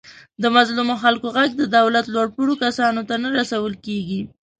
د 0.41 0.43
مظلومو 0.55 0.93
خلکو 1.03 1.27
غږ 1.35 1.49
د 1.57 1.63
دولت 1.77 2.05
لوپوړو 2.13 2.53
کسانو 2.63 3.01
ته 3.09 3.15
نه 3.23 3.27
ورسول 3.33 3.73
کېږي. 3.85 4.21